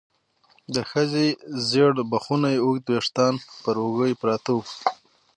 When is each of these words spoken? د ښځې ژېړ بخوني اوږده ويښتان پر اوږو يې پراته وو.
د 0.73 0.75
ښځې 0.89 1.27
ژېړ 1.67 1.93
بخوني 2.11 2.55
اوږده 2.63 2.91
ويښتان 2.95 3.33
پر 3.63 3.75
اوږو 3.83 4.05
يې 4.09 4.15
پراته 4.21 4.51
وو. 4.55 4.63